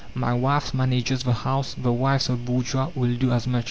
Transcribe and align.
My 0.15 0.33
wife 0.33 0.73
manages 0.73 1.21
the 1.21 1.31
house; 1.31 1.75
the 1.75 1.91
wives 1.93 2.27
of 2.27 2.43
bourgeois 2.43 2.89
will 2.95 3.15
do 3.15 3.31
as 3.31 3.45
much." 3.45 3.59